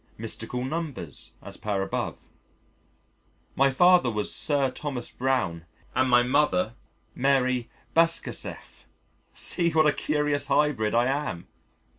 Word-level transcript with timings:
Mystical 0.17 0.65
numbers 0.65 1.31
(as 1.43 1.57
per 1.57 1.83
above). 1.83 2.31
My 3.55 3.69
father 3.69 4.09
was 4.09 4.33
Sir 4.33 4.71
Thomas 4.71 5.11
Browne 5.11 5.67
and 5.93 6.09
my 6.09 6.23
mother 6.23 6.73
Marie 7.13 7.69
Bashkirtseff. 7.95 8.85
See 9.35 9.69
what 9.69 9.85
a 9.85 9.93
curious 9.93 10.47
hybrid 10.47 10.95
I 10.95 11.05
am! 11.05 11.49